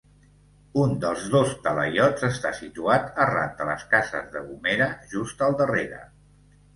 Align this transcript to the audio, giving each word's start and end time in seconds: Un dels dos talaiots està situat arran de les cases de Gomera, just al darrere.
Un 0.83 0.93
dels 1.01 1.25
dos 1.33 1.49
talaiots 1.65 2.25
està 2.29 2.53
situat 2.59 3.21
arran 3.25 3.53
de 3.59 3.67
les 3.71 3.83
cases 3.91 4.31
de 4.37 4.41
Gomera, 4.47 4.89
just 5.13 5.45
al 5.49 5.55
darrere. 5.61 6.01